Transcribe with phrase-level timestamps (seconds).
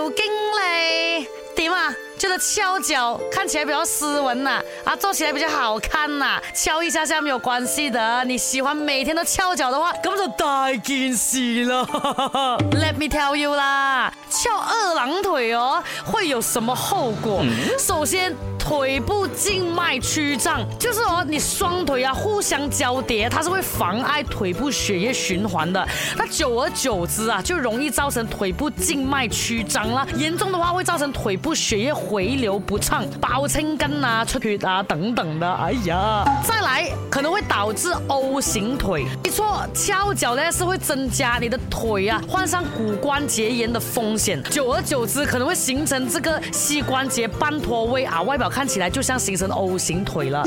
[0.00, 1.94] 有劲理点啊？
[2.18, 4.62] 就是翘脚看起来比较斯文啊。
[4.82, 11.86] 啊做起来比较好看啊翘一下下没有关系的你喜欢每天都翘脚的话咁就大件事啦
[12.72, 17.42] let me tell you 啦翘二郎腿哦会有什么后果？
[17.78, 18.34] 首先
[18.70, 25.84] 腿部静脉曲张，就是哦，你双腿啊互相交叠，它是会妨碍腿部血液循环的。
[26.16, 30.06] 那久而久之啊，就容易造成腿部静脉曲张了。
[30.14, 35.52] 严重的话会造成腿部血液回流不畅、包青根啊、出血啊等等的。
[35.52, 39.04] 哎呀，再来可能会导致 O 型腿。
[39.24, 44.40] 没错，翘脚呢是会增加你的腿啊患上骨关节炎的风险。
[44.44, 48.48] 久而久之可能会形成这个膝关节半脱位啊，外表。
[48.59, 50.44] 看起来就像形成 O 型腿了。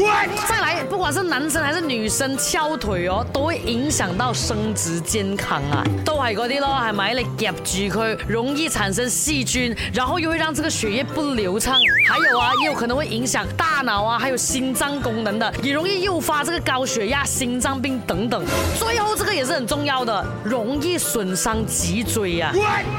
[0.47, 5.83] 再来，不管是男生还是女生翘腿哦，都会影响到生殖健康啊。
[6.05, 7.13] 都係嗰啲咯，係咪？
[7.13, 11.79] 你夹住佢，容易产生细菌，然后又会让这个血液不流畅。
[12.07, 18.43] 还有啊，也有可能会影响大脑啊，还有心脏功能的，也容易诱发这个高血压、心脏病等等。
[18.77, 22.51] 最后这个也是很重要的，容易损伤脊椎啊。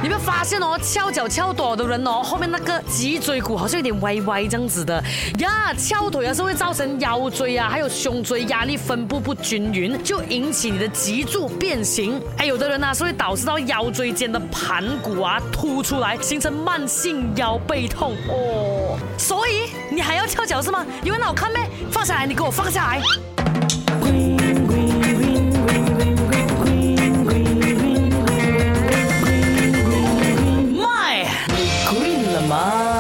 [0.03, 5.03] 你没有发现哦，翘脚翘多的人哦，后面那个脊椎骨好像有点歪歪这样子的。
[5.39, 10.03] 呀翘腿啊是会造成腰椎啊还有胸椎压力分布不均匀。
[10.03, 12.21] 就引起你的脊柱变形。
[12.37, 18.15] 哎有的人呢是会导致到腰椎间的盘骨啊凸出来形成慢性腰背痛。
[18.29, 18.99] 哦。
[19.19, 20.87] 所以你还要翘脚是吗？
[21.03, 21.69] 有为好看咩？
[21.91, 23.01] 放下来你给我放下来
[30.77, 31.27] 卖
[31.91, 31.99] 贵
[32.33, 32.94] 了吗？